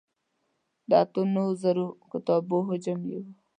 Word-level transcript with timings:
د 0.89 0.91
اتو 1.03 1.21
نهو 1.33 1.49
زرو 1.61 1.87
کتابو 2.11 2.57
حجم 2.69 2.99
یې 3.11 3.17
و. 3.21 3.25